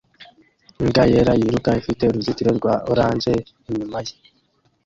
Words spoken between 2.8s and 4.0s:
orange inyuma